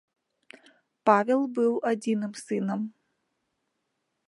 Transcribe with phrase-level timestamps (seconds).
[1.09, 2.81] Павел быў адзіным сынам.